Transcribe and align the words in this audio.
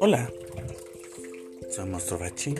Hola, 0.00 0.30
soy 1.70 1.86
Monstruo 1.86 2.18
Bachi. 2.18 2.54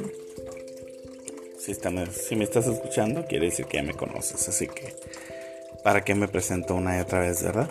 Si, 1.59 1.75
si 1.75 2.37
me 2.37 2.45
estás 2.45 2.67
escuchando, 2.69 3.27
quiere 3.27 3.47
decir 3.47 3.67
que 3.67 3.79
ya 3.79 3.83
me 3.83 3.95
conoces, 3.95 4.49
así 4.49 4.69
que 4.69 4.95
¿para 5.83 6.05
qué 6.05 6.15
me 6.15 6.29
presento 6.29 6.77
una 6.77 6.97
y 6.99 7.01
otra 7.01 7.21
vez, 7.21 7.43
verdad? 7.43 7.69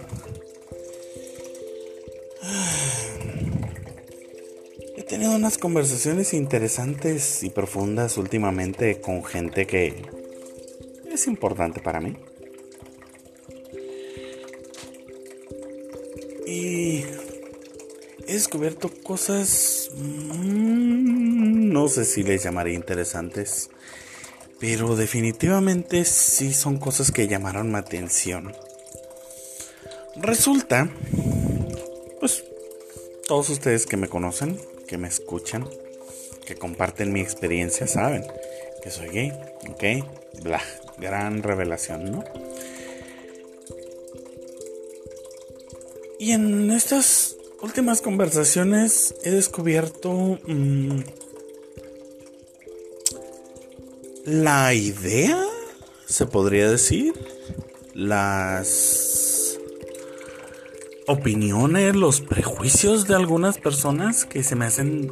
He 4.98 5.04
tenido 5.04 5.34
unas 5.34 5.58
conversaciones 5.58 6.34
interesantes 6.34 7.44
y 7.44 7.50
profundas 7.50 8.18
últimamente 8.18 9.00
con 9.00 9.24
gente 9.24 9.66
que 9.66 10.02
es 11.10 11.28
importante 11.28 11.80
para 11.80 12.02
mí. 12.02 12.18
Descubierto 18.38 18.92
cosas, 19.04 19.90
mm, 19.96 21.72
no 21.72 21.88
sé 21.88 22.06
si 22.06 22.22
les 22.22 22.44
llamaré 22.44 22.74
interesantes, 22.74 23.72
pero 24.60 24.96
definitivamente 24.96 26.06
sí 26.06 26.54
son 26.54 26.78
cosas 26.78 27.12
que 27.12 27.28
llamaron 27.28 27.72
mi 27.72 27.78
atención. 27.78 28.54
Resulta, 30.18 30.88
pues, 32.20 32.44
todos 33.28 33.50
ustedes 33.50 33.88
que 33.88 33.98
me 33.98 34.08
conocen, 34.08 34.60
que 34.88 35.00
me 35.00 35.08
escuchan, 35.08 35.68
que 36.46 36.56
comparten 36.56 37.12
mi 37.12 37.22
experiencia, 37.22 37.88
saben 37.88 38.24
que 38.84 38.92
soy 38.92 39.10
gay, 39.10 39.34
¿ok? 39.70 40.44
Bla, 40.44 40.62
gran 41.00 41.42
revelación, 41.42 42.12
¿no? 42.12 42.24
Y 46.20 46.34
en 46.34 46.72
estas 46.72 47.37
últimas 47.62 48.02
conversaciones 48.02 49.16
he 49.24 49.32
descubierto 49.32 50.40
mm, 50.48 51.00
la 54.26 54.74
idea, 54.74 55.42
se 56.06 56.26
podría 56.26 56.70
decir, 56.70 57.14
las 57.94 59.58
opiniones, 61.08 61.96
los 61.96 62.22
prejuicios 62.22 63.08
de 63.08 63.16
algunas 63.16 63.58
personas 63.58 64.26
que 64.26 64.44
se 64.44 64.56
me 64.56 64.66
hacen... 64.66 65.12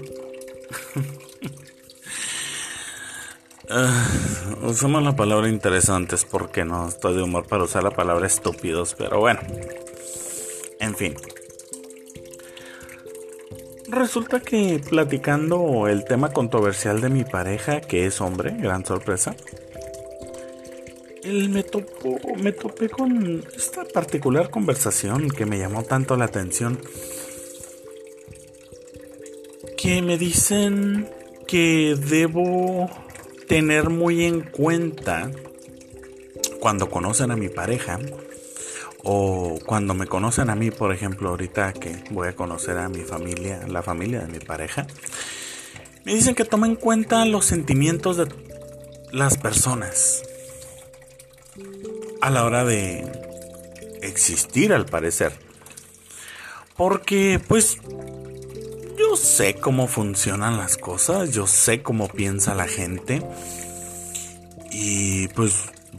uh, 3.69 4.65
usamos 4.69 5.01
la 5.03 5.15
palabra 5.15 5.47
interesantes 5.47 6.25
porque 6.25 6.65
no 6.65 6.89
estoy 6.89 7.15
de 7.15 7.23
humor 7.23 7.47
para 7.47 7.63
usar 7.63 7.83
la 7.83 7.91
palabra 7.91 8.27
estúpidos, 8.27 8.95
pero 8.97 9.19
bueno. 9.21 9.39
En 10.81 10.95
fin. 10.95 11.15
Resulta 13.87 14.39
que 14.39 14.81
platicando 14.89 15.87
el 15.87 16.05
tema 16.05 16.33
controversial 16.33 17.01
de 17.01 17.09
mi 17.09 17.23
pareja, 17.23 17.81
que 17.81 18.07
es 18.07 18.19
hombre, 18.19 18.55
gran 18.57 18.83
sorpresa, 18.83 19.35
él 21.23 21.49
me 21.49 21.63
topó, 21.63 22.17
me 22.37 22.51
topé 22.51 22.89
con 22.89 23.43
esta 23.55 23.83
particular 23.85 24.49
conversación 24.49 25.29
que 25.29 25.45
me 25.45 25.59
llamó 25.59 25.83
tanto 25.83 26.15
la 26.17 26.25
atención. 26.25 26.79
Que 29.77 30.01
me 30.01 30.17
dicen 30.17 31.07
que 31.47 31.95
debo 31.95 32.89
tener 33.47 33.89
muy 33.89 34.25
en 34.25 34.41
cuenta 34.41 35.31
cuando 36.59 36.89
conocen 36.89 37.29
a 37.29 37.35
mi 37.35 37.49
pareja 37.49 37.99
o 39.07 39.59
cuando 39.63 39.93
me 39.93 40.07
conocen 40.07 40.49
a 40.49 40.55
mí, 40.55 40.71
por 40.71 40.91
ejemplo, 40.91 41.29
ahorita 41.29 41.73
que 41.73 42.03
voy 42.09 42.27
a 42.27 42.35
conocer 42.35 42.79
a 42.79 42.89
mi 42.89 43.01
familia, 43.01 43.61
la 43.67 43.83
familia 43.83 44.21
de 44.21 44.27
mi 44.27 44.39
pareja, 44.39 44.87
me 46.03 46.15
dicen 46.15 46.33
que 46.33 46.43
tome 46.43 46.67
en 46.67 46.75
cuenta 46.75 47.23
los 47.25 47.45
sentimientos 47.45 48.17
de 48.17 48.27
las 49.11 49.37
personas 49.37 50.23
a 52.19 52.31
la 52.31 52.45
hora 52.45 52.65
de 52.65 53.11
existir, 54.01 54.73
al 54.73 54.87
parecer. 54.87 55.33
Porque, 56.75 57.39
pues, 57.47 57.77
yo 58.97 59.15
sé 59.17 59.53
cómo 59.53 59.87
funcionan 59.87 60.57
las 60.57 60.77
cosas, 60.77 61.29
yo 61.31 61.45
sé 61.45 61.83
cómo 61.83 62.07
piensa 62.07 62.55
la 62.55 62.67
gente. 62.67 63.21
Y 64.71 65.27
pues 65.29 65.53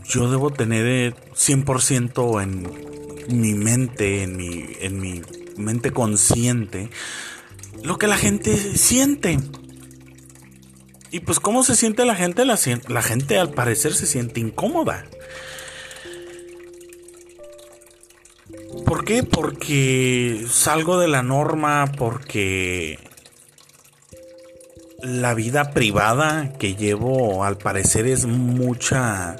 yo 0.04 0.30
debo 0.30 0.50
tener 0.50 1.14
100% 1.34 2.42
en 2.42 2.95
mi 3.28 3.54
mente, 3.54 4.22
en 4.22 4.36
mi, 4.36 4.64
en 4.80 5.00
mi 5.00 5.22
mente 5.56 5.90
consciente, 5.90 6.90
lo 7.82 7.98
que 7.98 8.06
la 8.06 8.16
gente 8.16 8.56
siente. 8.56 9.38
Y 11.10 11.20
pues 11.20 11.40
cómo 11.40 11.62
se 11.62 11.76
siente 11.76 12.04
la 12.04 12.14
gente, 12.14 12.44
la, 12.44 12.58
la 12.88 13.02
gente 13.02 13.38
al 13.38 13.50
parecer 13.50 13.94
se 13.94 14.06
siente 14.06 14.40
incómoda. 14.40 15.06
¿Por 18.84 19.04
qué? 19.04 19.22
Porque 19.22 20.46
salgo 20.50 20.98
de 20.98 21.08
la 21.08 21.22
norma, 21.22 21.90
porque 21.96 22.98
la 25.02 25.34
vida 25.34 25.70
privada 25.72 26.52
que 26.58 26.74
llevo 26.74 27.44
al 27.44 27.58
parecer 27.58 28.06
es 28.06 28.26
mucha 28.26 29.36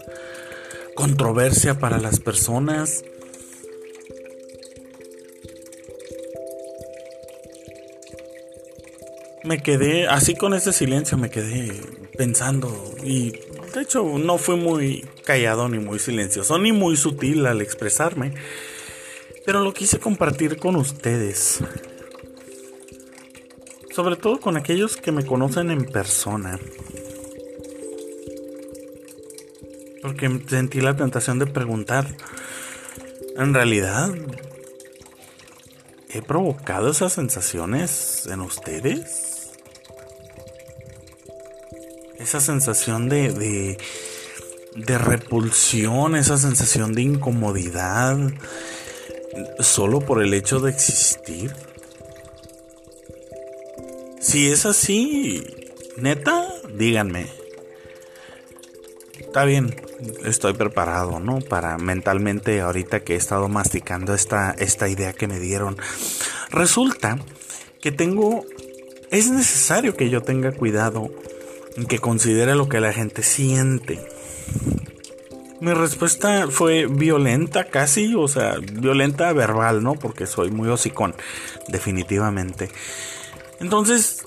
controversia 0.94 1.78
para 1.78 1.98
las 1.98 2.20
personas. 2.20 3.04
Me 9.46 9.62
quedé, 9.62 10.08
así 10.08 10.34
con 10.34 10.54
ese 10.54 10.72
silencio 10.72 11.16
me 11.16 11.30
quedé 11.30 11.72
pensando 12.18 12.94
y 13.02 13.30
de 13.30 13.82
hecho 13.82 14.02
no 14.18 14.38
fue 14.38 14.56
muy 14.56 15.06
callado 15.24 15.68
ni 15.68 15.78
muy 15.78 15.98
silencioso 15.98 16.58
ni 16.58 16.72
muy 16.72 16.96
sutil 16.96 17.46
al 17.46 17.60
expresarme, 17.60 18.34
pero 19.44 19.60
lo 19.62 19.72
quise 19.72 20.00
compartir 20.00 20.58
con 20.58 20.76
ustedes. 20.76 21.60
Sobre 23.94 24.16
todo 24.16 24.40
con 24.40 24.56
aquellos 24.56 24.96
que 24.96 25.12
me 25.12 25.24
conocen 25.24 25.70
en 25.70 25.84
persona. 25.86 26.58
Porque 30.02 30.40
sentí 30.48 30.80
la 30.80 30.94
tentación 30.96 31.38
de 31.38 31.46
preguntar, 31.46 32.06
¿en 33.36 33.54
realidad 33.54 34.14
he 36.10 36.20
provocado 36.20 36.90
esas 36.90 37.14
sensaciones 37.14 38.26
en 38.30 38.40
ustedes? 38.40 39.35
Esa 42.36 42.52
sensación 42.52 43.08
de, 43.08 43.78
de, 44.74 44.98
repulsión, 44.98 46.16
esa 46.16 46.36
sensación 46.36 46.92
de 46.92 47.00
incomodidad, 47.02 48.18
solo 49.58 50.00
por 50.00 50.22
el 50.22 50.34
hecho 50.34 50.60
de 50.60 50.70
existir. 50.70 51.54
Si 54.20 54.50
es 54.50 54.66
así, 54.66 55.46
neta, 55.96 56.46
díganme. 56.74 57.26
Está 59.18 59.44
bien, 59.46 59.74
estoy 60.24 60.52
preparado, 60.52 61.18
¿no? 61.20 61.38
Para 61.38 61.78
mentalmente, 61.78 62.60
ahorita 62.60 63.00
que 63.00 63.14
he 63.14 63.16
estado 63.16 63.48
masticando 63.48 64.12
esta, 64.12 64.54
esta 64.58 64.88
idea 64.88 65.14
que 65.14 65.26
me 65.26 65.40
dieron. 65.40 65.78
Resulta 66.50 67.18
que 67.80 67.92
tengo, 67.92 68.44
es 69.10 69.30
necesario 69.30 69.96
que 69.96 70.10
yo 70.10 70.20
tenga 70.20 70.52
cuidado 70.52 71.10
que 71.84 71.98
considere 71.98 72.54
lo 72.54 72.68
que 72.68 72.80
la 72.80 72.92
gente 72.92 73.22
siente. 73.22 74.00
Mi 75.60 75.72
respuesta 75.72 76.48
fue 76.50 76.86
violenta 76.86 77.64
casi, 77.64 78.14
o 78.14 78.28
sea, 78.28 78.56
violenta 78.60 79.32
verbal, 79.32 79.82
¿no? 79.82 79.94
Porque 79.94 80.26
soy 80.26 80.50
muy 80.50 80.68
hocicón, 80.68 81.14
definitivamente. 81.68 82.70
Entonces, 83.58 84.26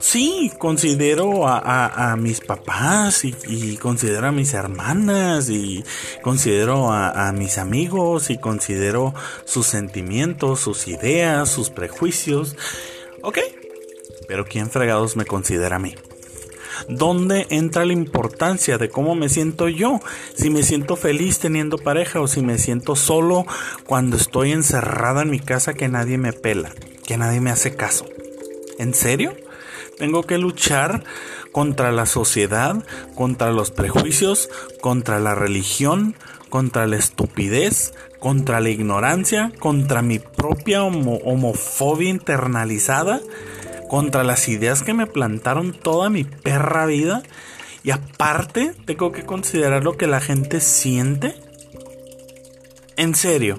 sí, 0.00 0.50
considero 0.58 1.46
a, 1.46 2.16
mis 2.16 2.40
papás 2.40 3.24
y, 3.24 3.76
considero 3.76 4.26
a 4.26 4.32
mis 4.32 4.54
hermanas 4.54 5.50
y 5.50 5.84
considero 6.22 6.90
a, 6.90 7.28
a 7.28 7.32
mis 7.32 7.58
amigos 7.58 8.30
y 8.30 8.38
considero 8.38 9.14
sus 9.44 9.66
sentimientos, 9.66 10.58
sus 10.58 10.88
ideas, 10.88 11.48
sus 11.48 11.70
prejuicios. 11.70 12.56
¿Ok? 13.22 13.38
Pero 14.26 14.44
¿quién 14.44 14.68
fregados 14.68 15.16
me 15.16 15.26
considera 15.26 15.76
a 15.76 15.78
mí? 15.78 15.94
¿Dónde 16.88 17.46
entra 17.50 17.84
la 17.84 17.92
importancia 17.92 18.78
de 18.78 18.88
cómo 18.90 19.14
me 19.14 19.28
siento 19.28 19.68
yo? 19.68 20.00
Si 20.34 20.50
me 20.50 20.62
siento 20.62 20.96
feliz 20.96 21.38
teniendo 21.38 21.78
pareja 21.78 22.20
o 22.20 22.28
si 22.28 22.42
me 22.42 22.58
siento 22.58 22.96
solo 22.96 23.46
cuando 23.86 24.16
estoy 24.16 24.52
encerrada 24.52 25.22
en 25.22 25.30
mi 25.30 25.40
casa 25.40 25.74
que 25.74 25.88
nadie 25.88 26.18
me 26.18 26.32
pela, 26.32 26.72
que 27.06 27.16
nadie 27.16 27.40
me 27.40 27.50
hace 27.50 27.74
caso. 27.74 28.06
¿En 28.78 28.94
serio? 28.94 29.34
Tengo 29.98 30.22
que 30.22 30.38
luchar 30.38 31.02
contra 31.50 31.90
la 31.90 32.06
sociedad, 32.06 32.84
contra 33.16 33.50
los 33.50 33.72
prejuicios, 33.72 34.48
contra 34.80 35.18
la 35.18 35.34
religión, 35.34 36.14
contra 36.48 36.86
la 36.86 36.96
estupidez, 36.96 37.92
contra 38.20 38.60
la 38.60 38.70
ignorancia, 38.70 39.52
contra 39.58 40.02
mi 40.02 40.18
propia 40.18 40.84
homofobia 40.84 42.10
internalizada, 42.10 43.20
contra 43.88 44.22
las 44.22 44.48
ideas 44.48 44.82
que 44.82 44.94
me 44.94 45.06
plantaron 45.06 45.72
toda 45.72 46.10
mi 46.10 46.24
perra 46.24 46.86
vida. 46.86 47.22
Y 47.82 47.90
aparte, 47.90 48.74
tengo 48.84 49.12
que 49.12 49.24
considerar 49.24 49.82
lo 49.82 49.96
que 49.96 50.06
la 50.06 50.20
gente 50.20 50.60
siente. 50.60 51.34
En 52.96 53.14
serio. 53.14 53.58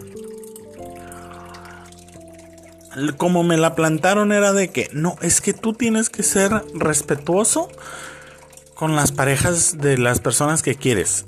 Como 3.18 3.44
me 3.44 3.58
la 3.58 3.76
plantaron 3.76 4.31
era 4.31 4.52
de 4.54 4.70
que, 4.70 4.90
no, 4.94 5.16
es 5.22 5.42
que 5.42 5.54
tú 5.54 5.74
tienes 5.74 6.10
que 6.10 6.24
ser 6.24 6.52
respetuoso 6.74 7.70
con 8.74 8.96
las 8.96 9.12
parejas 9.12 9.78
de 9.78 9.98
las 9.98 10.20
personas 10.20 10.64
que 10.64 10.76
quieres. 10.76 11.26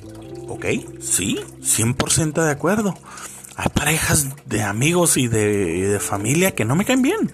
Ok, 0.48 0.66
sí, 1.02 1.40
100% 1.62 2.44
de 2.44 2.52
acuerdo. 2.52 2.98
Hay 3.56 3.70
parejas 3.70 4.28
de 4.46 4.64
amigos 4.64 5.18
y 5.18 5.28
de, 5.28 6.00
familia 6.00 6.52
que 6.56 6.66
no 6.66 6.76
me 6.76 6.86
caen 6.86 7.02
bien. 7.02 7.32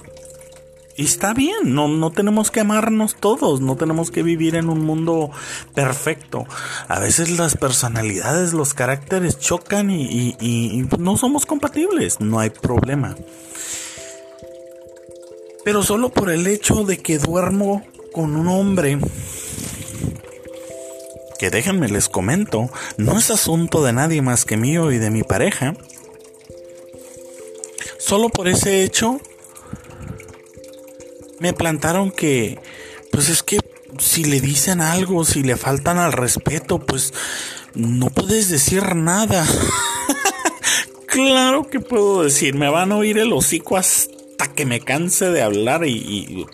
Y 0.98 1.06
está 1.06 1.36
bien, 1.36 1.76
no, 1.76 1.88
no 1.88 2.12
tenemos 2.12 2.50
que 2.50 2.62
amarnos 2.62 3.16
todos, 3.16 3.62
no 3.62 3.76
tenemos 3.76 4.10
que 4.10 4.24
vivir 4.24 4.56
en 4.56 4.68
un 4.68 4.84
mundo 4.84 5.30
perfecto. 5.76 6.46
A 6.88 7.00
veces 7.00 7.38
las 7.38 7.56
personalidades, 7.56 8.54
los 8.54 8.74
caracteres 8.74 9.38
chocan 9.38 9.92
y, 9.92 10.36
y 10.40 10.88
no 10.98 11.16
somos 11.16 11.46
compatibles, 11.46 12.20
no 12.20 12.40
hay 12.40 12.50
problema. 12.50 13.16
Pero 15.64 15.84
solo 15.84 16.10
por 16.10 16.32
el 16.32 16.48
hecho 16.48 16.84
de 16.84 16.98
que 16.98 17.20
duermo 17.20 17.84
con 18.12 18.36
un 18.36 18.48
hombre 18.48 18.98
que 21.38 21.52
déjenme 21.52 21.90
les 21.90 22.10
comento, 22.10 22.72
no 22.98 23.20
es 23.20 23.30
asunto 23.30 23.84
de 23.84 23.94
nadie 23.94 24.24
más 24.24 24.46
que 24.46 24.58
mío 24.58 24.92
y 24.92 24.98
de 24.98 25.12
mi 25.12 25.22
pareja. 25.22 25.76
Solo 28.00 28.30
por 28.30 28.48
ese 28.48 28.84
hecho 28.84 29.22
me 31.40 31.54
plantaron 31.54 32.12
que, 32.12 32.60
pues 33.12 33.30
es 33.30 33.44
que 33.44 33.60
si 34.00 34.24
le 34.24 34.42
dicen 34.42 34.82
algo, 34.82 35.26
si 35.26 35.44
le 35.44 35.58
faltan 35.58 35.98
al 35.98 36.14
respeto, 36.14 36.80
pues 36.80 37.14
no 37.74 38.10
puedes 38.10 38.50
decir 38.50 38.96
nada. 38.96 39.46
claro 41.08 41.70
que 41.70 41.80
puedo 41.80 42.24
decir, 42.24 42.56
me 42.56 42.70
van 42.70 42.92
a 42.92 42.98
oír 42.98 43.18
el 43.18 43.34
hocico 43.34 43.78
hasta 43.78 44.48
que 44.56 44.66
me 44.66 44.80
canse 44.82 45.30
de 45.30 45.42
hablar 45.42 45.86
y, 45.86 46.46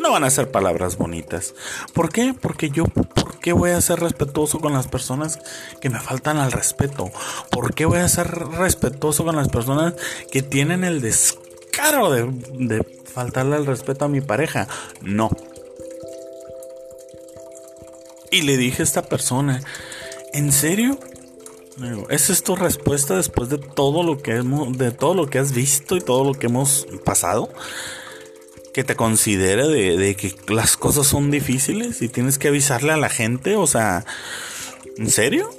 no 0.00 0.10
van 0.10 0.24
a 0.24 0.30
ser 0.30 0.50
palabras 0.50 0.96
bonitas. 0.96 1.54
¿Por 1.92 2.10
qué? 2.10 2.34
Porque 2.38 2.70
yo, 2.70 2.86
¿por 2.86 3.38
qué 3.38 3.52
voy 3.52 3.70
a 3.70 3.80
ser 3.80 4.00
respetuoso 4.00 4.58
con 4.58 4.72
las 4.72 4.88
personas 4.88 5.38
que 5.80 5.90
me 5.90 6.00
faltan 6.00 6.38
al 6.38 6.50
respeto? 6.50 7.10
¿Por 7.50 7.72
qué 7.74 7.84
voy 7.84 7.98
a 7.98 8.08
ser 8.08 8.28
respetuoso 8.28 9.24
con 9.24 9.36
las 9.36 9.48
personas 9.48 9.94
que 10.32 10.42
tienen 10.42 10.82
el 10.82 11.00
descaro 11.00 12.10
de, 12.10 12.28
de 12.54 13.01
faltarle 13.12 13.56
el 13.56 13.66
respeto 13.66 14.04
a 14.04 14.08
mi 14.08 14.20
pareja? 14.20 14.68
No. 15.00 15.30
Y 18.30 18.42
le 18.42 18.56
dije 18.56 18.82
a 18.82 18.84
esta 18.84 19.02
persona, 19.02 19.62
¿en 20.32 20.52
serio? 20.52 20.98
¿Esa 22.10 22.32
es 22.32 22.42
tu 22.42 22.56
respuesta 22.56 23.16
después 23.16 23.48
de 23.48 23.58
todo 23.58 24.02
lo 24.02 24.22
que 24.22 24.36
hemos, 24.36 24.76
de 24.76 24.90
todo 24.90 25.14
lo 25.14 25.28
que 25.28 25.38
has 25.38 25.52
visto 25.52 25.96
y 25.96 26.00
todo 26.00 26.24
lo 26.24 26.34
que 26.34 26.46
hemos 26.46 26.86
pasado? 27.04 27.50
que 28.72 28.84
te 28.84 28.96
considere 28.96 29.68
de, 29.68 30.16
que 30.16 30.34
las 30.48 30.76
cosas 30.76 31.06
son 31.06 31.30
difíciles 31.30 32.00
y 32.00 32.08
tienes 32.08 32.38
que 32.38 32.48
avisarle 32.48 32.92
a 32.92 32.96
la 32.96 33.10
gente, 33.10 33.56
o 33.56 33.66
sea, 33.66 34.06
¿en 34.96 35.10
serio? 35.10 35.50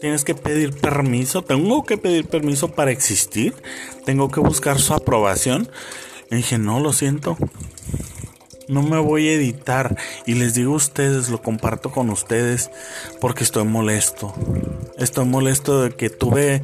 Tienes 0.00 0.24
que 0.24 0.34
pedir 0.34 0.72
permiso, 0.72 1.42
tengo 1.42 1.84
que 1.84 1.96
pedir 1.96 2.26
permiso 2.26 2.72
para 2.72 2.90
existir, 2.90 3.54
tengo 4.04 4.30
que 4.30 4.40
buscar 4.40 4.78
su 4.78 4.94
aprobación. 4.94 5.68
Y 6.30 6.36
dije, 6.36 6.58
no, 6.58 6.80
lo 6.80 6.92
siento, 6.92 7.38
no 8.68 8.82
me 8.82 8.98
voy 8.98 9.28
a 9.28 9.32
editar 9.32 9.96
y 10.26 10.34
les 10.34 10.54
digo 10.54 10.74
a 10.74 10.76
ustedes, 10.76 11.28
lo 11.28 11.40
comparto 11.40 11.92
con 11.92 12.10
ustedes 12.10 12.70
porque 13.20 13.44
estoy 13.44 13.64
molesto. 13.64 14.34
Estoy 14.98 15.24
molesto 15.24 15.82
de 15.82 15.94
que 15.94 16.10
tuve 16.10 16.62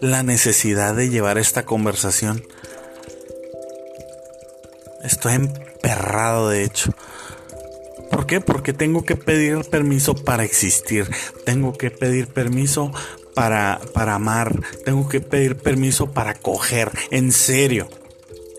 la 0.00 0.22
necesidad 0.22 0.94
de 0.94 1.10
llevar 1.10 1.38
esta 1.38 1.64
conversación. 1.64 2.42
Estoy 5.02 5.34
emperrado, 5.34 6.48
de 6.48 6.64
hecho. 6.64 6.92
¿Por 8.14 8.26
qué? 8.26 8.40
Porque 8.40 8.72
tengo 8.72 9.04
que 9.04 9.16
pedir 9.16 9.64
permiso 9.64 10.14
para 10.14 10.44
existir. 10.44 11.10
Tengo 11.44 11.72
que 11.72 11.90
pedir 11.90 12.28
permiso 12.28 12.92
para, 13.34 13.80
para 13.92 14.14
amar. 14.14 14.60
Tengo 14.84 15.08
que 15.08 15.20
pedir 15.20 15.56
permiso 15.56 16.12
para 16.12 16.34
coger. 16.34 16.92
En 17.10 17.32
serio. 17.32 17.88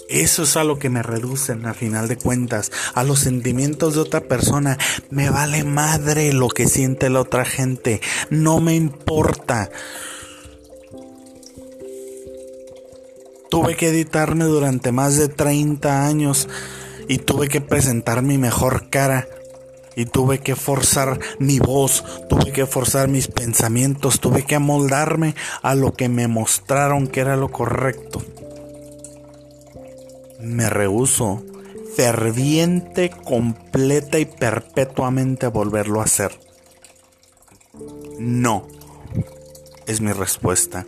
Eso 0.09 0.43
es 0.43 0.57
a 0.57 0.65
lo 0.65 0.77
que 0.77 0.89
me 0.89 1.01
reducen 1.01 1.65
a 1.65 1.73
final 1.73 2.09
de 2.09 2.17
cuentas, 2.17 2.69
a 2.93 3.05
los 3.05 3.19
sentimientos 3.19 3.95
de 3.95 4.01
otra 4.01 4.19
persona. 4.19 4.77
Me 5.09 5.29
vale 5.29 5.63
madre 5.63 6.33
lo 6.33 6.49
que 6.49 6.67
siente 6.67 7.09
la 7.09 7.21
otra 7.21 7.45
gente. 7.45 8.01
No 8.29 8.59
me 8.59 8.75
importa. 8.75 9.69
Tuve 13.49 13.77
que 13.77 13.87
editarme 13.87 14.43
durante 14.43 14.91
más 14.91 15.15
de 15.15 15.29
30 15.29 16.05
años 16.05 16.49
y 17.07 17.19
tuve 17.19 17.47
que 17.47 17.61
presentar 17.61 18.21
mi 18.21 18.37
mejor 18.37 18.89
cara. 18.89 19.29
Y 19.95 20.05
tuve 20.05 20.39
que 20.39 20.55
forzar 20.55 21.19
mi 21.39 21.59
voz, 21.59 22.03
tuve 22.29 22.51
que 22.51 22.65
forzar 22.65 23.07
mis 23.07 23.27
pensamientos, 23.27 24.19
tuve 24.19 24.43
que 24.43 24.55
amoldarme 24.55 25.35
a 25.61 25.75
lo 25.75 25.93
que 25.93 26.09
me 26.09 26.27
mostraron 26.27 27.07
que 27.07 27.21
era 27.21 27.37
lo 27.37 27.51
correcto. 27.51 28.23
Me 30.39 30.69
rehuso 30.69 31.43
ferviente, 31.95 33.09
completa 33.09 34.19
y 34.19 34.25
perpetuamente 34.25 35.45
a 35.45 35.49
volverlo 35.49 36.01
a 36.01 36.05
hacer. 36.05 36.37
No, 38.19 38.67
es 39.87 40.01
mi 40.01 40.11
respuesta 40.11 40.85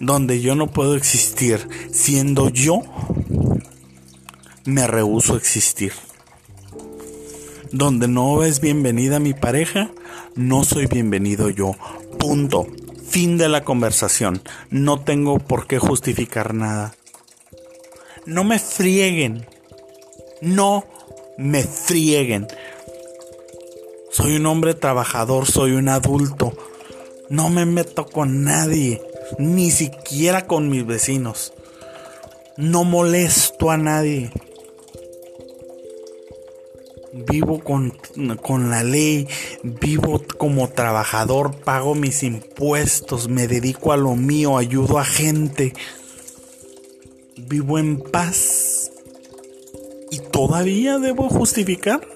donde 0.00 0.40
yo 0.40 0.54
no 0.54 0.68
puedo 0.68 0.94
existir 0.94 1.66
siendo 1.92 2.48
yo, 2.50 2.82
me 4.64 4.86
rehuso 4.86 5.34
a 5.34 5.38
existir. 5.38 5.92
Donde 7.72 8.08
no 8.08 8.42
es 8.44 8.60
bienvenida 8.60 9.18
mi 9.18 9.34
pareja, 9.34 9.90
no 10.34 10.64
soy 10.64 10.86
bienvenido 10.86 11.50
yo. 11.50 11.76
Punto. 12.18 12.66
Fin 13.08 13.38
de 13.38 13.48
la 13.48 13.64
conversación. 13.64 14.42
No 14.70 15.00
tengo 15.00 15.38
por 15.38 15.66
qué 15.66 15.78
justificar 15.78 16.54
nada. 16.54 16.94
No 18.26 18.44
me 18.44 18.58
frieguen. 18.58 19.46
No 20.40 20.84
me 21.36 21.62
frieguen. 21.62 22.46
Soy 24.10 24.36
un 24.36 24.46
hombre 24.46 24.74
trabajador, 24.74 25.46
soy 25.46 25.72
un 25.72 25.88
adulto. 25.88 26.52
No 27.28 27.50
me 27.50 27.66
meto 27.66 28.06
con 28.06 28.44
nadie 28.44 29.02
ni 29.38 29.70
siquiera 29.70 30.46
con 30.46 30.70
mis 30.70 30.86
vecinos. 30.86 31.52
No 32.56 32.84
molesto 32.84 33.70
a 33.70 33.76
nadie. 33.76 34.32
Vivo 37.30 37.62
con, 37.62 37.92
con, 38.42 38.70
la 38.70 38.82
ley, 38.82 39.28
vivo 39.62 40.22
como 40.38 40.68
trabajador, 40.68 41.56
pago 41.56 41.94
mis 41.94 42.22
impuestos, 42.22 43.28
me 43.28 43.46
dedico 43.46 43.92
a 43.92 43.96
lo 43.96 44.14
mío, 44.14 44.56
ayudo 44.56 44.98
a 44.98 45.04
gente. 45.04 45.74
Vivo 47.36 47.78
en 47.78 48.00
paz. 48.00 48.90
¿Y 50.10 50.18
todavía 50.18 50.98
debo 50.98 51.28
justificar? 51.28 52.06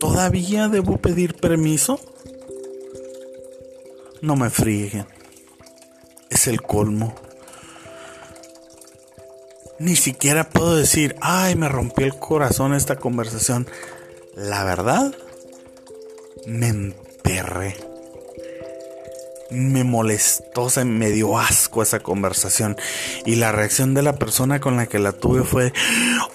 ¿Todavía 0.00 0.68
debo 0.68 0.96
pedir 0.98 1.34
permiso? 1.34 2.00
No 4.22 4.36
me 4.36 4.50
frieguen 4.50 5.06
es 6.30 6.46
el 6.48 6.62
colmo. 6.62 7.14
Ni 9.78 9.94
siquiera 9.94 10.48
puedo 10.48 10.74
decir, 10.74 11.16
ay, 11.20 11.54
me 11.54 11.68
rompió 11.68 12.06
el 12.06 12.16
corazón 12.16 12.74
esta 12.74 12.96
conversación. 12.96 13.66
La 14.34 14.64
verdad, 14.64 15.14
me 16.46 16.68
emperré. 16.68 17.76
Me 19.50 19.84
molestó, 19.84 20.70
se 20.70 20.84
me 20.84 21.10
dio 21.10 21.38
asco 21.38 21.82
esa 21.82 22.00
conversación. 22.00 22.76
Y 23.26 23.36
la 23.36 23.52
reacción 23.52 23.92
de 23.92 24.02
la 24.02 24.16
persona 24.16 24.60
con 24.60 24.76
la 24.76 24.86
que 24.86 24.98
la 24.98 25.12
tuve 25.12 25.42
fue, 25.44 25.72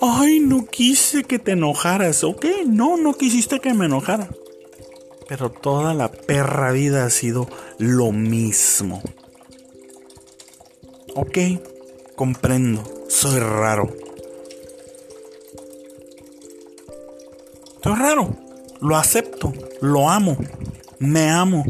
ay, 0.01 0.39
no 0.39 0.67
quise 0.67 1.24
que 1.24 1.39
te 1.39 1.53
enojaras. 1.53 2.24
Ok, 2.24 2.45
no, 2.67 2.95
no 2.95 3.15
quisiste 3.15 3.60
que 3.60 3.74
me 3.74 3.88
enojara. 3.88 4.29
Pero 5.27 5.50
toda 5.50 5.93
la 5.95 6.12
perra 6.12 6.71
vida 6.71 7.05
ha 7.05 7.10
sido 7.10 7.50
lo 7.79 8.12
mismo. 8.12 9.01
Ok, 11.15 11.38
comprendo, 12.21 12.83
soy 13.09 13.39
raro. 13.39 13.89
Soy 17.83 17.95
raro, 17.95 18.37
lo 18.79 18.95
acepto, 18.95 19.51
lo 19.81 20.07
amo, 20.07 20.37
Me 20.99 21.31
amo. 21.31 21.65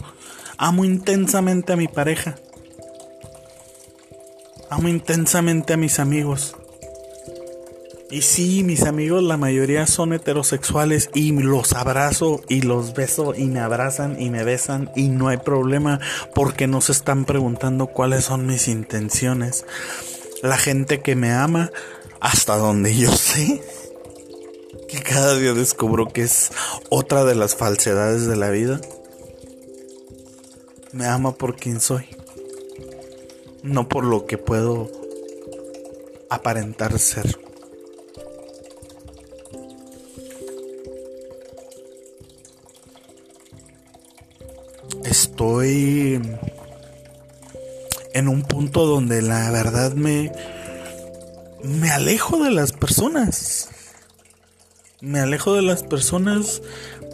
Amo 0.57 0.83
intensamente 0.83 1.71
a 1.71 1.77
mi 1.77 1.87
pareja. 1.87 2.35
Amo 4.69 4.89
intensamente 4.89 5.71
a 5.71 5.77
mis 5.77 5.99
amigos. 5.99 6.53
Y 8.09 8.23
sí, 8.23 8.65
mis 8.65 8.83
amigos, 8.83 9.23
la 9.23 9.37
mayoría 9.37 9.87
son 9.87 10.11
heterosexuales 10.11 11.09
y 11.13 11.31
los 11.31 11.71
abrazo 11.71 12.41
y 12.49 12.59
los 12.59 12.93
beso 12.93 13.33
y 13.33 13.45
me 13.45 13.61
abrazan 13.61 14.21
y 14.21 14.29
me 14.29 14.43
besan 14.43 14.91
y 14.97 15.07
no 15.07 15.29
hay 15.29 15.37
problema 15.37 16.01
porque 16.35 16.67
no 16.67 16.81
se 16.81 16.91
están 16.91 17.23
preguntando 17.23 17.87
cuáles 17.87 18.25
son 18.25 18.47
mis 18.47 18.67
intenciones. 18.67 19.65
La 20.41 20.57
gente 20.57 21.01
que 21.01 21.15
me 21.15 21.31
ama, 21.31 21.71
hasta 22.19 22.57
donde 22.57 22.95
yo 22.95 23.11
sé, 23.11 23.61
que 24.87 25.01
cada 25.01 25.37
día 25.37 25.53
descubro 25.53 26.07
que 26.07 26.23
es 26.23 26.51
otra 26.89 27.23
de 27.25 27.35
las 27.35 27.55
falsedades 27.55 28.27
de 28.27 28.35
la 28.35 28.49
vida, 28.49 28.81
me 30.91 31.05
ama 31.05 31.35
por 31.35 31.55
quien 31.55 31.79
soy, 31.79 32.05
no 33.63 33.87
por 33.87 34.03
lo 34.03 34.25
que 34.25 34.37
puedo 34.37 34.89
aparentar 36.29 36.97
ser. 36.99 37.37
estoy 45.05 46.21
en 48.13 48.27
un 48.27 48.43
punto 48.43 48.85
donde 48.85 49.21
la 49.21 49.51
verdad 49.51 49.93
me 49.93 50.31
me 51.63 51.91
alejo 51.91 52.43
de 52.43 52.51
las 52.51 52.71
personas. 52.71 53.69
Me 55.01 55.19
alejo 55.19 55.53
de 55.53 55.61
las 55.61 55.83
personas 55.83 56.61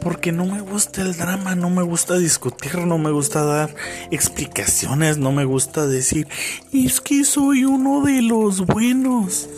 porque 0.01 0.32
no 0.32 0.46
me 0.46 0.62
gusta 0.62 1.01
el 1.01 1.16
drama, 1.16 1.56
no 1.56 1.70
me 1.70 1.84
gusta 1.84 2.18
discutir, 2.18 2.77
no 2.80 2.98
me 2.98 3.12
gusta 3.12 3.44
dar 3.44 3.74
explicaciones, 4.12 5.18
no 5.18 5.32
me 5.32 5.46
gusta 5.46 5.88
decir, 5.88 6.27
es 6.74 7.01
que 7.01 7.24
soy 7.24 7.66
uno 7.66 8.01
de 8.01 8.22
los 8.22 8.66
buenos. 8.66 9.50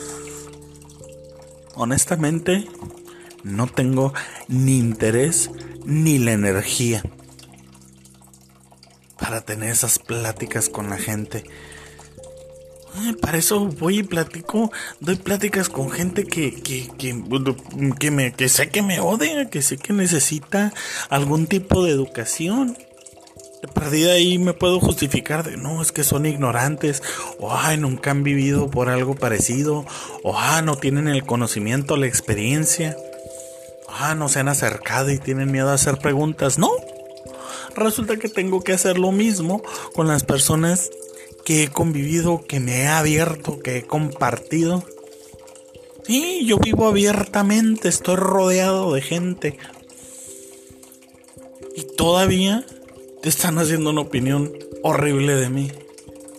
Honestamente, 1.76 2.68
no 3.44 3.68
tengo 3.68 4.14
ni 4.48 4.78
interés 4.78 5.50
ni 5.86 6.20
la 6.20 6.34
energía 6.34 7.04
para 9.30 9.42
tener 9.42 9.70
esas 9.70 10.00
pláticas 10.00 10.70
con 10.70 10.90
la 10.90 10.98
gente. 10.98 11.44
para 13.22 13.38
eso 13.38 13.68
voy 13.68 14.00
y 14.00 14.04
platico, 14.04 14.72
doy 15.02 15.18
pláticas 15.18 15.70
con 15.70 15.92
gente 15.92 16.26
que, 16.26 16.60
que, 16.64 16.90
que, 16.98 18.10
me, 18.10 18.34
que 18.34 18.50
sé 18.50 18.70
que 18.70 18.82
me 18.82 19.00
odia, 19.00 19.48
que 19.52 19.62
sé 19.62 19.78
que 19.78 19.94
necesita 19.94 20.74
algún 21.12 21.46
tipo 21.46 21.86
de 21.86 21.92
educación. 21.92 22.76
De 23.62 23.68
perdida 23.68 24.14
ahí 24.14 24.40
me 24.40 24.54
puedo 24.54 24.80
justificar 24.80 25.44
de 25.44 25.58
no, 25.58 25.80
es 25.80 25.92
que 25.92 26.04
son 26.04 26.26
ignorantes, 26.26 27.04
o 27.38 27.54
ay, 27.54 27.78
nunca 27.78 28.10
han 28.10 28.24
vivido 28.24 28.72
por 28.72 28.90
algo 28.90 29.14
parecido, 29.14 29.86
o 30.24 30.40
ah, 30.40 30.64
no 30.64 30.76
tienen 30.76 31.08
el 31.08 31.24
conocimiento, 31.24 31.98
la 31.98 32.08
experiencia, 32.08 32.98
ah, 33.88 34.16
no 34.16 34.28
se 34.28 34.40
han 34.40 34.48
acercado 34.48 35.12
y 35.12 35.20
tienen 35.20 35.52
miedo 35.52 35.70
a 35.70 35.76
hacer 35.76 36.00
preguntas. 36.00 36.58
No, 36.58 36.72
resulta 37.80 38.18
que 38.18 38.30
tengo 38.30 38.62
que 38.62 38.74
hacer 38.74 38.98
lo 38.98 39.12
mismo 39.12 39.62
con 39.94 40.08
las 40.08 40.24
personas 40.24 40.90
que 41.46 41.64
he 41.64 41.68
convivido, 41.70 42.44
que 42.46 42.60
me 42.60 42.84
he 42.84 42.88
abierto, 42.88 43.60
que 43.60 43.78
he 43.78 43.84
compartido. 43.84 44.84
Sí, 46.04 46.46
yo 46.46 46.58
vivo 46.58 46.88
abiertamente, 46.88 47.90
estoy 47.90 48.16
rodeado 48.16 48.94
de 48.94 49.02
gente. 49.02 49.58
Y 51.76 51.84
todavía 51.96 52.66
te 53.22 53.30
están 53.30 53.58
haciendo 53.58 53.90
una 53.90 54.02
opinión 54.02 54.52
horrible 54.84 55.36
de 55.36 55.50
mí. 55.50 55.72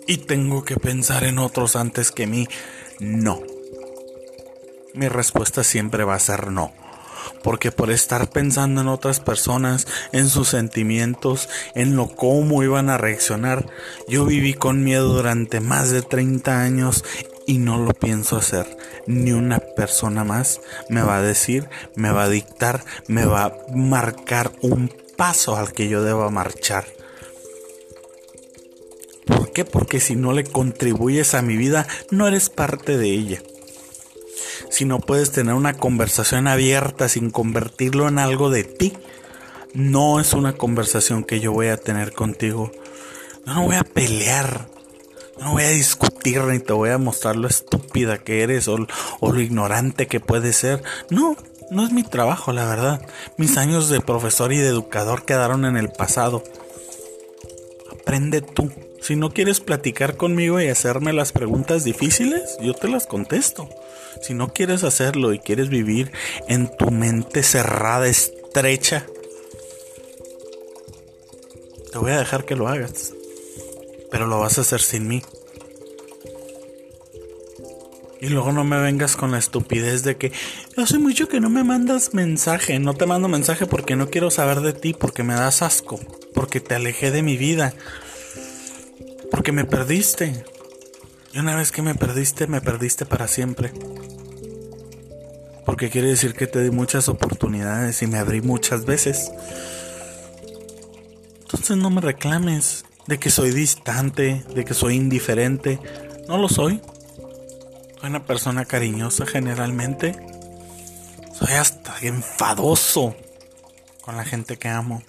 Y 0.06 0.18
tengo 0.18 0.64
que 0.64 0.76
pensar 0.76 1.24
en 1.24 1.38
otros 1.38 1.76
antes 1.76 2.12
que 2.12 2.26
mí. 2.26 2.46
No. 2.98 3.42
Mi 4.94 5.08
respuesta 5.08 5.64
siempre 5.64 6.04
va 6.04 6.14
a 6.14 6.20
ser 6.20 6.50
no 6.50 6.72
porque 7.42 7.72
por 7.72 7.90
estar 7.90 8.28
pensando 8.30 8.80
en 8.80 8.88
otras 8.88 9.20
personas, 9.20 9.86
en 10.12 10.28
sus 10.28 10.48
sentimientos, 10.48 11.48
en 11.74 11.96
lo 11.96 12.08
cómo 12.08 12.62
iban 12.62 12.90
a 12.90 12.98
reaccionar, 12.98 13.66
yo 14.08 14.24
viví 14.24 14.54
con 14.54 14.84
miedo 14.84 15.12
durante 15.12 15.60
más 15.60 15.90
de 15.90 16.02
30 16.02 16.60
años 16.60 17.04
y 17.46 17.58
no 17.58 17.78
lo 17.78 17.92
pienso 17.92 18.36
hacer. 18.36 18.78
Ni 19.06 19.32
una 19.32 19.58
persona 19.58 20.24
más 20.24 20.60
me 20.88 21.02
va 21.02 21.18
a 21.18 21.22
decir, 21.22 21.68
me 21.96 22.10
va 22.10 22.24
a 22.24 22.28
dictar, 22.28 22.84
me 23.08 23.24
va 23.24 23.44
a 23.44 23.56
marcar 23.74 24.52
un 24.62 24.92
paso 25.16 25.56
al 25.56 25.72
que 25.72 25.88
yo 25.88 26.02
deba 26.02 26.30
marchar. 26.30 26.84
¿Por 29.26 29.52
qué? 29.52 29.64
Porque 29.64 30.00
si 30.00 30.16
no 30.16 30.32
le 30.32 30.44
contribuyes 30.44 31.34
a 31.34 31.42
mi 31.42 31.56
vida, 31.56 31.86
no 32.10 32.26
eres 32.26 32.50
parte 32.50 32.96
de 32.96 33.08
ella 33.08 33.42
si 34.70 34.84
no 34.84 35.00
puedes 35.00 35.32
tener 35.32 35.54
una 35.54 35.74
conversación 35.74 36.48
abierta 36.48 37.08
sin 37.08 37.30
convertirlo 37.30 38.08
en 38.08 38.18
algo 38.18 38.50
de 38.50 38.64
ti, 38.64 38.92
no 39.74 40.20
es 40.20 40.32
una 40.32 40.54
conversación 40.54 41.24
que 41.24 41.40
yo 41.40 41.52
voy 41.52 41.68
a 41.68 41.76
tener 41.76 42.12
contigo. 42.12 42.72
no 43.44 43.64
voy 43.64 43.76
a 43.76 43.84
pelear, 43.84 44.68
no 45.40 45.52
voy 45.52 45.64
a 45.64 45.70
discutir 45.70 46.42
ni 46.44 46.58
te 46.58 46.72
voy 46.72 46.90
a 46.90 46.98
mostrar 46.98 47.36
lo 47.36 47.48
estúpida 47.48 48.18
que 48.18 48.42
eres 48.42 48.68
o, 48.68 48.78
lo 48.78 49.40
ignorante 49.40 50.06
que 50.06 50.20
puedes 50.20 50.56
ser. 50.56 50.82
No, 51.08 51.36
no 51.70 51.84
es 51.84 51.92
mi 51.92 52.02
trabajo, 52.02 52.52
la 52.52 52.66
verdad. 52.66 53.06
Mis 53.36 53.56
años 53.56 53.88
de 53.88 54.00
profesor 54.00 54.52
y 54.52 54.58
de 54.58 54.68
educador 54.68 55.24
quedaron 55.24 55.64
en 55.64 55.76
el 55.76 55.90
pasado. 55.90 56.44
Aprende 57.90 58.42
tú. 58.42 58.70
Si 59.02 59.16
no 59.16 59.30
quieres 59.30 59.60
platicar 59.60 60.16
conmigo 60.16 60.60
y 60.60 60.68
hacerme 60.68 61.12
las 61.12 61.32
preguntas 61.32 61.84
difíciles, 61.84 62.56
yo 62.60 62.74
te 62.74 62.88
las 62.88 63.06
contesto. 63.06 63.68
Si 64.22 64.34
no 64.34 64.52
quieres 64.52 64.84
hacerlo 64.84 65.32
y 65.32 65.38
quieres 65.38 65.68
vivir 65.68 66.12
en 66.48 66.70
tu 66.76 66.90
mente 66.90 67.42
cerrada, 67.42 68.06
estrecha, 68.06 69.06
te 71.92 71.98
voy 71.98 72.12
a 72.12 72.18
dejar 72.18 72.44
que 72.44 72.56
lo 72.56 72.68
hagas. 72.68 73.14
Pero 74.10 74.26
lo 74.26 74.38
vas 74.38 74.58
a 74.58 74.62
hacer 74.62 74.80
sin 74.80 75.08
mí. 75.08 75.22
Y 78.20 78.28
luego 78.28 78.52
no 78.52 78.64
me 78.64 78.78
vengas 78.78 79.16
con 79.16 79.30
la 79.30 79.38
estupidez 79.38 80.02
de 80.02 80.16
que 80.16 80.30
hace 80.76 80.98
mucho 80.98 81.26
que 81.26 81.40
no 81.40 81.48
me 81.48 81.64
mandas 81.64 82.12
mensaje. 82.12 82.78
No 82.78 82.92
te 82.94 83.06
mando 83.06 83.28
mensaje 83.28 83.66
porque 83.66 83.96
no 83.96 84.10
quiero 84.10 84.30
saber 84.30 84.60
de 84.60 84.74
ti, 84.74 84.92
porque 84.92 85.22
me 85.22 85.34
das 85.34 85.62
asco, 85.62 85.98
porque 86.34 86.60
te 86.60 86.74
alejé 86.74 87.10
de 87.10 87.22
mi 87.22 87.38
vida, 87.38 87.74
porque 89.40 89.52
me 89.52 89.64
perdiste. 89.64 90.44
Y 91.32 91.38
una 91.38 91.56
vez 91.56 91.72
que 91.72 91.80
me 91.80 91.94
perdiste, 91.94 92.46
me 92.46 92.60
perdiste 92.60 93.06
para 93.06 93.26
siempre. 93.26 93.72
Porque 95.64 95.88
quiere 95.88 96.08
decir 96.08 96.34
que 96.34 96.46
te 96.46 96.62
di 96.62 96.70
muchas 96.70 97.08
oportunidades 97.08 98.02
y 98.02 98.06
me 98.06 98.18
abrí 98.18 98.42
muchas 98.42 98.84
veces. 98.84 99.32
Entonces 101.40 101.78
no 101.78 101.88
me 101.88 102.02
reclames 102.02 102.84
de 103.06 103.18
que 103.18 103.30
soy 103.30 103.50
distante, 103.50 104.44
de 104.54 104.66
que 104.66 104.74
soy 104.74 104.96
indiferente. 104.96 105.80
No 106.28 106.36
lo 106.36 106.50
soy. 106.50 106.82
Soy 107.98 108.10
una 108.10 108.26
persona 108.26 108.66
cariñosa 108.66 109.24
generalmente. 109.24 110.20
Soy 111.32 111.54
hasta 111.54 111.96
enfadoso 112.02 113.16
con 114.02 114.18
la 114.18 114.24
gente 114.26 114.58
que 114.58 114.68
amo. 114.68 115.02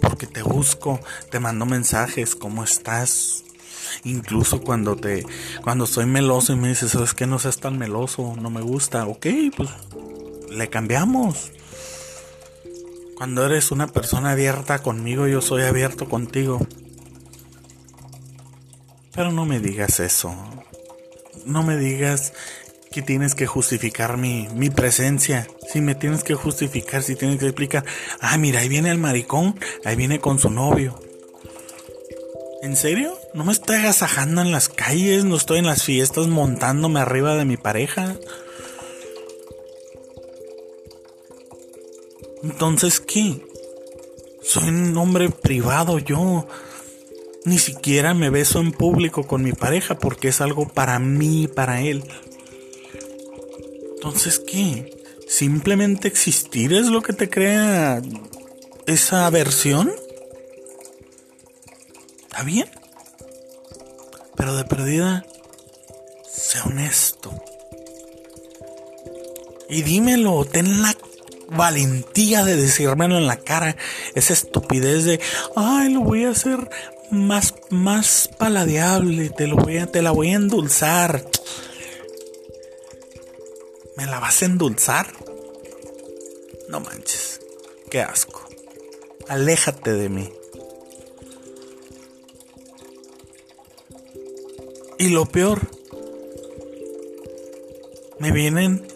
Porque 0.00 0.26
te 0.26 0.42
busco, 0.42 1.00
te 1.30 1.40
mando 1.40 1.66
mensajes, 1.66 2.34
¿cómo 2.34 2.64
estás? 2.64 3.44
Incluso 4.04 4.60
cuando 4.60 4.96
te, 4.96 5.26
cuando 5.62 5.86
soy 5.86 6.06
meloso 6.06 6.52
y 6.52 6.56
me 6.56 6.68
dices, 6.68 6.92
sabes 6.92 7.14
que 7.14 7.26
no 7.26 7.38
seas 7.38 7.58
tan 7.58 7.78
meloso, 7.78 8.34
no 8.40 8.50
me 8.50 8.60
gusta, 8.60 9.06
ok, 9.06 9.26
pues 9.56 9.70
le 10.50 10.68
cambiamos. 10.68 11.52
Cuando 13.16 13.44
eres 13.44 13.70
una 13.70 13.86
persona 13.86 14.30
abierta 14.30 14.78
conmigo, 14.78 15.26
yo 15.26 15.42
soy 15.42 15.62
abierto 15.62 16.08
contigo. 16.08 16.66
Pero 19.12 19.32
no 19.32 19.44
me 19.44 19.60
digas 19.60 20.00
eso. 20.00 20.34
No 21.44 21.62
me 21.62 21.76
digas 21.76 22.32
que 22.92 23.02
tienes 23.02 23.36
que 23.36 23.46
justificar 23.46 24.16
mi, 24.16 24.48
mi 24.56 24.68
presencia. 24.68 25.46
Si 25.72 25.80
me 25.80 25.94
tienes 25.94 26.24
que 26.24 26.34
justificar, 26.34 27.04
si 27.04 27.14
tienes 27.14 27.38
que 27.38 27.46
explicar, 27.46 27.84
ah, 28.18 28.36
mira, 28.36 28.58
ahí 28.58 28.68
viene 28.68 28.90
el 28.90 28.98
maricón, 28.98 29.54
ahí 29.84 29.94
viene 29.94 30.18
con 30.18 30.40
su 30.40 30.50
novio. 30.50 30.98
¿En 32.62 32.74
serio? 32.74 33.16
No 33.32 33.44
me 33.44 33.52
estoy 33.52 33.76
agasajando 33.76 34.40
en 34.40 34.50
las 34.50 34.68
calles, 34.68 35.24
no 35.24 35.36
estoy 35.36 35.60
en 35.60 35.66
las 35.66 35.84
fiestas 35.84 36.26
montándome 36.26 36.98
arriba 36.98 37.36
de 37.36 37.44
mi 37.44 37.56
pareja. 37.56 38.16
Entonces, 42.42 42.98
¿qué? 42.98 43.40
Soy 44.42 44.68
un 44.68 44.96
hombre 44.98 45.30
privado 45.30 46.00
yo. 46.00 46.48
Ni 47.44 47.58
siquiera 47.58 48.14
me 48.14 48.30
beso 48.30 48.58
en 48.58 48.72
público 48.72 49.28
con 49.28 49.44
mi 49.44 49.52
pareja 49.52 49.96
porque 49.96 50.26
es 50.26 50.40
algo 50.40 50.66
para 50.66 50.98
mí 50.98 51.46
para 51.46 51.82
él. 51.82 52.02
Entonces, 54.02 54.38
¿qué? 54.38 54.96
¿Simplemente 55.28 56.08
existir 56.08 56.72
es 56.72 56.86
lo 56.86 57.02
que 57.02 57.12
te 57.12 57.28
crea 57.28 58.00
esa 58.86 59.26
aversión? 59.26 59.92
Está 62.22 62.42
bien. 62.42 62.66
Pero 64.36 64.56
de 64.56 64.64
perdida, 64.64 65.26
sé 66.26 66.60
honesto. 66.64 67.30
Y 69.68 69.82
dímelo, 69.82 70.46
ten 70.46 70.80
la 70.80 70.96
valentía 71.50 72.42
de 72.42 72.56
decírmelo 72.56 73.18
en 73.18 73.26
la 73.26 73.36
cara. 73.36 73.76
Esa 74.14 74.32
estupidez 74.32 75.04
de, 75.04 75.20
ay, 75.56 75.92
lo 75.92 76.00
voy 76.00 76.24
a 76.24 76.30
hacer 76.30 76.70
más, 77.10 77.52
más 77.68 78.30
paladeable, 78.38 79.28
te 79.28 79.46
lo 79.46 79.56
voy 79.56 79.76
a, 79.76 79.86
te 79.86 80.00
la 80.00 80.10
voy 80.10 80.30
a 80.30 80.36
endulzar. 80.36 81.22
¿Me 84.00 84.06
la 84.06 84.18
vas 84.18 84.40
a 84.40 84.46
endulzar? 84.46 85.12
No 86.70 86.80
manches, 86.80 87.38
qué 87.90 88.00
asco. 88.00 88.48
Aléjate 89.28 89.92
de 89.92 90.08
mí. 90.08 90.32
Y 94.98 95.10
lo 95.10 95.26
peor, 95.26 95.60
me 98.18 98.32
vienen 98.32 98.88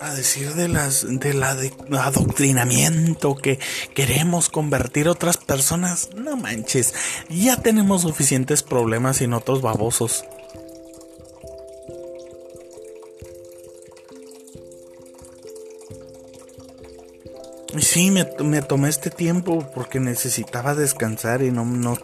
a 0.00 0.14
decir 0.14 0.54
de 0.54 0.68
las 0.68 1.06
del 1.06 1.42
adoctrinamiento 1.42 3.36
que 3.36 3.58
queremos 3.92 4.48
convertir 4.48 5.10
otras 5.10 5.36
personas. 5.36 6.08
No 6.14 6.38
manches, 6.38 6.94
ya 7.28 7.58
tenemos 7.58 8.00
suficientes 8.00 8.62
problemas 8.62 9.18
sin 9.18 9.34
otros 9.34 9.60
babosos. 9.60 10.24
Sí, 17.94 18.10
me, 18.10 18.24
tomé 18.24 18.88
este 18.88 19.08
tiempo 19.08 19.70
porque 19.72 20.00
necesitaba 20.00 20.74
descansar 20.74 21.42
y 21.42 21.52
no, 21.52 21.64
no, 21.64 21.96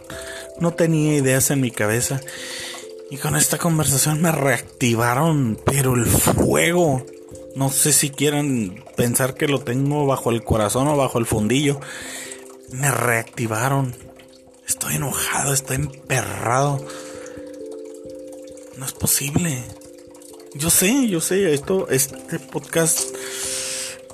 no 0.57 0.73
tenía 0.73 1.17
ideas 1.17 1.51
en 1.51 1.59
mi 1.59 1.69
cabeza. 1.69 2.21
Y 3.09 3.17
con 3.17 3.35
esta 3.35 3.57
conversación 3.57 4.21
me 4.21 4.31
reactivaron, 4.31 5.59
pero 5.65 5.95
el 5.95 6.05
fuego. 6.05 7.05
No 7.57 7.69
sé 7.69 7.91
si 7.91 8.09
quieran 8.09 8.81
pensar 8.95 9.33
que 9.33 9.49
lo 9.49 9.59
tengo 9.59 10.05
bajo 10.05 10.31
el 10.31 10.45
corazón 10.45 10.87
o 10.87 10.95
bajo 10.95 11.19
el 11.19 11.25
fundillo. 11.25 11.81
Me 12.71 12.89
reactivaron. 12.89 13.93
Estoy 14.65 14.95
enojado, 14.95 15.53
estoy 15.53 15.75
emperrado. 15.75 16.87
No 18.77 18.85
es 18.85 18.93
posible. 18.93 19.61
Yo 20.53 20.69
sé, 20.69 21.09
yo 21.09 21.19
sé, 21.19 21.53
esto, 21.53 21.89
este 21.89 22.39
podcast 22.39 23.13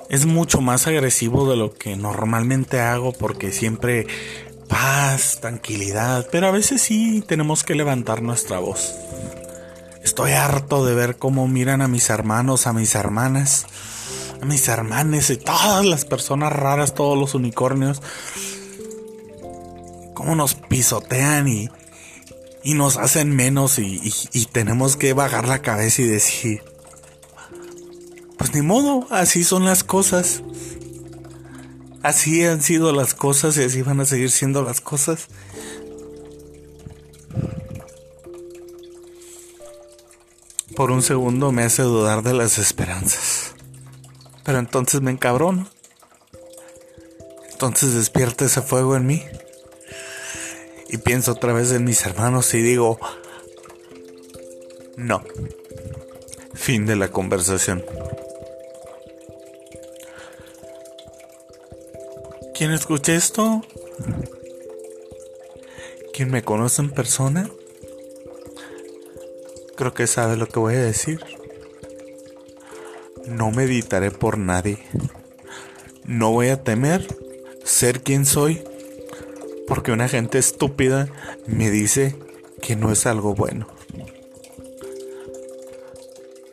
es 0.10 0.26
mucho 0.26 0.62
más 0.62 0.88
agresivo 0.88 1.50
de 1.50 1.58
lo 1.58 1.74
que 1.74 1.96
normalmente 1.96 2.80
hago 2.80 3.14
porque 3.14 3.52
siempre 3.52 4.08
paz, 4.68 5.40
tranquilidad, 5.42 6.28
pero 6.32 6.48
a 6.48 6.52
veces 6.52 6.82
sí 6.82 7.24
tenemos 7.28 7.64
que 7.64 7.76
levantar 7.76 8.22
nuestra 8.22 8.60
voz. 8.60 8.94
Estoy 10.04 10.32
harto 10.32 10.86
de 10.86 10.96
ver 10.96 11.18
cómo 11.18 11.48
miran 11.48 11.82
a 11.82 11.88
mis 11.88 12.10
hermanos, 12.10 12.68
a 12.68 12.74
mis 12.74 12.96
hermanas, 12.96 13.66
a 14.42 14.46
mis 14.46 14.68
hermanes 14.68 15.30
y 15.30 15.38
todas 15.38 15.86
las 15.86 16.06
personas 16.06 16.54
raras, 16.54 16.94
todos 16.94 17.18
los 17.18 17.36
unicornios, 17.36 18.02
cómo 20.14 20.36
nos 20.36 20.56
pisotean 20.56 21.48
y, 21.48 21.70
y 22.64 22.74
nos 22.74 22.98
hacen 22.98 23.36
menos 23.36 23.80
y, 23.80 24.02
y 24.32 24.46
tenemos 24.46 24.96
que 24.96 25.14
bajar 25.14 25.48
la 25.48 25.62
cabeza 25.62 26.02
y 26.02 26.06
decir, 26.06 26.62
pues 28.38 28.54
ni 28.54 28.62
modo, 28.62 29.08
así 29.10 29.44
son 29.44 29.66
las 29.66 29.84
cosas. 29.84 30.44
Así 32.04 32.46
han 32.46 32.62
sido 32.62 32.94
las 32.94 33.14
cosas 33.14 33.58
y 33.58 33.64
así 33.64 33.82
van 33.82 34.00
a 34.00 34.06
seguir 34.06 34.32
siendo 34.32 34.64
las 34.64 34.80
cosas. 34.82 35.28
Por 40.76 40.92
un 40.92 41.02
segundo 41.02 41.52
me 41.52 41.64
hace 41.64 41.82
dudar 41.82 42.22
de 42.22 42.34
las 42.34 42.60
esperanzas. 42.60 43.56
Pero 44.46 44.60
entonces 44.60 45.02
me 45.02 45.12
encabrono. 45.12 45.68
Entonces 47.52 47.96
despierta 47.96 48.46
ese 48.46 48.62
fuego 48.62 48.96
en 48.96 49.08
mí. 49.08 49.24
Y 50.90 50.98
pienso 50.98 51.32
otra 51.32 51.52
vez 51.52 51.72
en 51.72 51.84
mis 51.84 52.06
hermanos 52.06 52.54
y 52.54 52.62
digo, 52.62 53.00
no. 54.96 55.24
Fin 56.54 56.86
de 56.86 56.96
la 56.96 57.10
conversación. 57.10 57.84
¿Quién 62.58 62.72
escucha 62.72 63.14
esto? 63.14 63.62
¿Quién 66.12 66.32
me 66.32 66.42
conoce 66.42 66.82
en 66.82 66.90
persona? 66.90 67.52
Creo 69.76 69.94
que 69.94 70.08
sabe 70.08 70.38
lo 70.38 70.48
que 70.48 70.58
voy 70.58 70.74
a 70.74 70.82
decir. 70.82 71.24
No 73.28 73.52
meditaré 73.52 74.10
por 74.10 74.40
nadie. 74.40 74.80
No 76.06 76.32
voy 76.32 76.48
a 76.48 76.64
temer 76.64 77.08
ser 77.64 78.02
quien 78.02 78.26
soy 78.26 78.64
porque 79.68 79.92
una 79.92 80.08
gente 80.08 80.40
estúpida 80.40 81.10
me 81.46 81.70
dice 81.70 82.16
que 82.60 82.76
no 82.76 82.92
es 82.92 83.06
algo 83.06 83.36
bueno. 83.36 83.68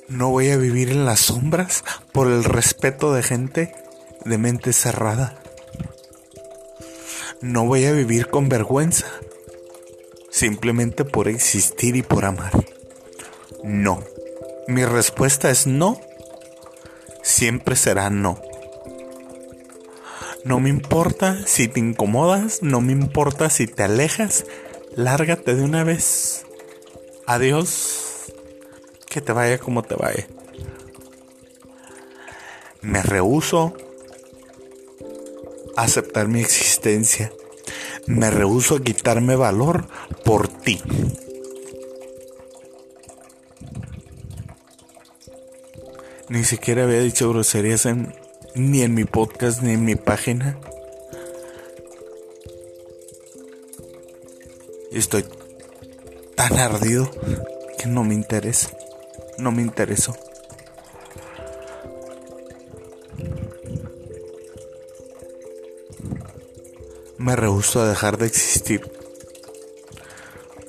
No 0.08 0.28
voy 0.28 0.50
a 0.50 0.58
vivir 0.58 0.90
en 0.90 1.06
las 1.06 1.20
sombras 1.20 1.82
por 2.12 2.26
el 2.26 2.44
respeto 2.44 3.14
de 3.14 3.22
gente 3.22 3.74
de 4.26 4.36
mente 4.36 4.74
cerrada. 4.74 5.43
No 7.44 7.66
voy 7.66 7.84
a 7.84 7.92
vivir 7.92 8.28
con 8.28 8.48
vergüenza, 8.48 9.04
simplemente 10.30 11.04
por 11.04 11.28
existir 11.28 11.94
y 11.94 12.02
por 12.02 12.24
amar. 12.24 12.52
No. 13.62 14.02
Mi 14.66 14.86
respuesta 14.86 15.50
es 15.50 15.66
no. 15.66 16.00
Siempre 17.22 17.76
será 17.76 18.08
no. 18.08 18.40
No 20.46 20.58
me 20.58 20.70
importa 20.70 21.46
si 21.46 21.68
te 21.68 21.80
incomodas, 21.80 22.62
no 22.62 22.80
me 22.80 22.92
importa 22.92 23.50
si 23.50 23.66
te 23.66 23.82
alejas, 23.82 24.46
lárgate 24.96 25.54
de 25.54 25.64
una 25.64 25.84
vez. 25.84 26.46
Adiós. 27.26 28.32
Que 29.06 29.20
te 29.20 29.34
vaya 29.34 29.58
como 29.58 29.82
te 29.82 29.96
vaya. 29.96 30.26
Me 32.80 33.02
rehuso 33.02 33.74
aceptar 35.76 36.26
mi 36.28 36.40
existencia. 36.40 36.63
Me 38.06 38.30
rehuso 38.30 38.76
a 38.76 38.82
quitarme 38.82 39.36
valor 39.36 39.86
por 40.22 40.48
ti. 40.48 40.82
Ni 46.28 46.44
siquiera 46.44 46.84
había 46.84 47.00
dicho 47.00 47.30
groserías 47.30 47.86
en, 47.86 48.14
ni 48.54 48.82
en 48.82 48.92
mi 48.92 49.04
podcast 49.04 49.62
ni 49.62 49.72
en 49.72 49.84
mi 49.84 49.94
página. 49.94 50.58
Estoy 54.92 55.24
tan 56.34 56.58
ardido 56.58 57.10
que 57.78 57.86
no 57.86 58.04
me 58.04 58.14
interesa. 58.14 58.70
No 59.38 59.52
me 59.52 59.62
interesó. 59.62 60.14
Me 67.24 67.36
rehuso 67.36 67.80
a 67.80 67.88
dejar 67.88 68.18
de 68.18 68.26
existir. 68.26 68.82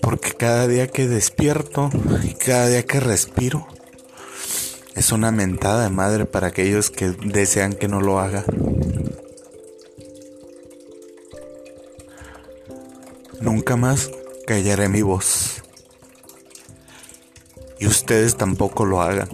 Porque 0.01 0.31
cada 0.31 0.67
día 0.67 0.87
que 0.87 1.05
despierto 1.05 1.89
y 2.23 2.33
cada 2.33 2.67
día 2.67 2.83
que 2.83 3.01
respiro 3.01 3.67
es 4.95 5.11
una 5.11 5.31
mentada 5.31 5.83
de 5.83 5.89
madre 5.89 6.25
para 6.25 6.47
aquellos 6.47 6.91
que 6.91 7.09
desean 7.09 7.73
que 7.73 7.89
no 7.89 7.99
lo 7.99 8.19
haga. 8.19 8.45
Nunca 13.41 13.75
más 13.75 14.09
callaré 14.47 14.87
mi 14.87 15.01
voz. 15.01 15.61
Y 17.79 17.87
ustedes 17.87 18.37
tampoco 18.37 18.85
lo 18.85 19.01
hagan. 19.01 19.27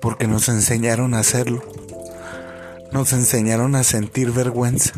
Porque 0.00 0.26
nos 0.26 0.48
enseñaron 0.48 1.12
a 1.12 1.18
hacerlo 1.18 1.73
nos 2.94 3.12
enseñaron 3.12 3.74
a 3.74 3.82
sentir 3.82 4.30
vergüenza. 4.30 4.92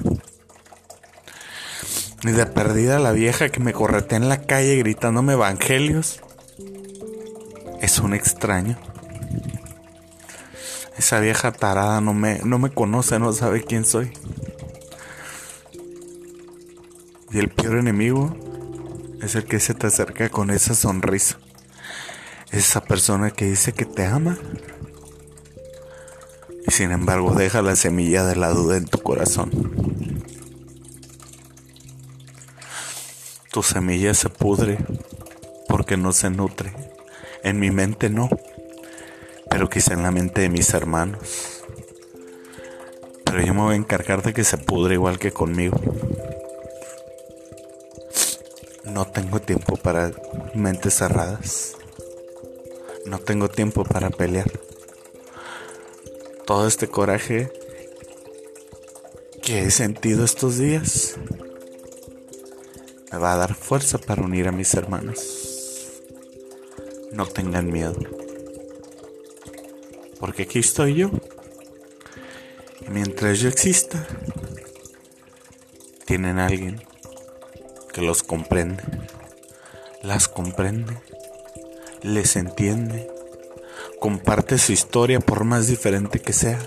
Ni 2.24 2.32
de 2.32 2.44
perdida 2.44 2.98
la 2.98 3.12
vieja 3.12 3.48
que 3.48 3.58
me 3.58 3.72
corretea 3.72 4.18
en 4.18 4.28
la 4.28 4.42
calle 4.42 4.76
gritándome 4.76 5.32
evangelios. 5.32 6.20
Es 7.80 7.98
un 7.98 8.12
extraño. 8.12 8.76
Esa 10.98 11.20
vieja 11.20 11.52
tarada 11.52 12.02
no 12.02 12.12
me, 12.12 12.40
no 12.44 12.58
me 12.58 12.68
conoce, 12.68 13.18
no 13.18 13.32
sabe 13.32 13.64
quién 13.64 13.86
soy. 13.86 14.12
Y 17.30 17.38
el 17.38 17.48
peor 17.48 17.78
enemigo 17.78 18.36
es 19.22 19.36
el 19.36 19.46
que 19.46 19.58
se 19.58 19.72
te 19.72 19.86
acerca 19.86 20.28
con 20.28 20.50
esa 20.50 20.74
sonrisa. 20.74 21.38
Esa 22.50 22.84
persona 22.84 23.30
que 23.30 23.46
dice 23.46 23.72
que 23.72 23.86
te 23.86 24.04
ama 24.04 24.36
y 26.66 26.72
sin 26.72 26.90
embargo 26.90 27.34
deja 27.34 27.62
la 27.62 27.76
semilla 27.76 28.24
de 28.24 28.36
la 28.36 28.50
duda 28.50 28.76
en 28.76 28.86
tu 28.86 28.98
corazón. 28.98 29.50
Tu 33.52 33.62
semilla 33.62 34.12
se 34.14 34.28
pudre 34.28 34.78
porque 35.68 35.96
no 35.96 36.12
se 36.12 36.30
nutre. 36.30 36.72
En 37.42 37.60
mi 37.60 37.70
mente 37.70 38.10
no, 38.10 38.28
pero 39.48 39.70
quizá 39.70 39.94
en 39.94 40.02
la 40.02 40.10
mente 40.10 40.40
de 40.42 40.48
mis 40.48 40.74
hermanos. 40.74 41.62
Pero 43.24 43.40
yo 43.40 43.54
me 43.54 43.62
voy 43.62 43.74
a 43.74 43.78
encargar 43.78 44.22
de 44.22 44.34
que 44.34 44.44
se 44.44 44.58
pudre 44.58 44.94
igual 44.94 45.18
que 45.18 45.30
conmigo. 45.30 45.78
No 48.84 49.06
tengo 49.06 49.40
tiempo 49.40 49.76
para 49.76 50.12
mentes 50.54 50.94
cerradas. 50.94 51.76
No 53.04 53.18
tengo 53.20 53.48
tiempo 53.48 53.84
para 53.84 54.10
pelear. 54.10 54.50
Todo 56.46 56.68
este 56.68 56.86
coraje 56.86 57.50
que 59.42 59.64
he 59.64 59.70
sentido 59.70 60.24
estos 60.24 60.58
días 60.58 61.16
me 63.10 63.18
va 63.18 63.32
a 63.32 63.36
dar 63.36 63.54
fuerza 63.54 63.98
para 63.98 64.22
unir 64.22 64.46
a 64.46 64.52
mis 64.52 64.72
hermanos. 64.74 66.00
No 67.12 67.26
tengan 67.26 67.72
miedo. 67.72 67.98
Porque 70.20 70.44
aquí 70.44 70.60
estoy 70.60 70.94
yo. 70.94 71.10
Y 72.86 72.90
mientras 72.90 73.40
yo 73.40 73.48
exista, 73.48 74.06
tienen 76.04 76.38
alguien 76.38 76.80
que 77.92 78.02
los 78.02 78.22
comprende, 78.22 78.84
las 80.02 80.28
comprende, 80.28 80.96
les 82.02 82.36
entiende, 82.36 83.10
comparte 84.06 84.56
su 84.56 84.70
historia 84.70 85.18
por 85.18 85.42
más 85.42 85.66
diferente 85.66 86.20
que 86.20 86.32
sea 86.32 86.60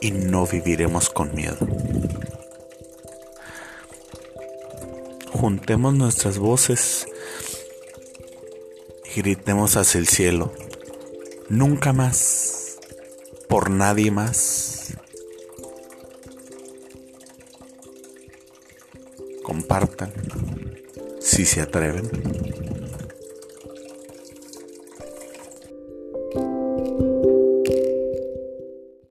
y 0.00 0.12
no 0.12 0.46
viviremos 0.46 1.10
con 1.10 1.34
miedo. 1.34 1.58
Juntemos 5.32 5.94
nuestras 5.94 6.38
voces 6.38 7.08
gritemos 9.16 9.76
hacia 9.76 9.98
el 9.98 10.06
cielo. 10.06 10.52
Nunca 11.48 11.92
más, 11.92 12.76
por 13.48 13.68
nadie 13.68 14.12
más. 14.12 14.94
Compartan 19.42 20.12
si 21.18 21.44
se 21.44 21.62
atreven. 21.62 22.45